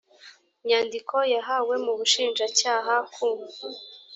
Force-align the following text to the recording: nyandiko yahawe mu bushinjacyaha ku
nyandiko 0.67 1.15
yahawe 1.33 1.75
mu 1.85 1.93
bushinjacyaha 1.99 2.95
ku 3.13 3.27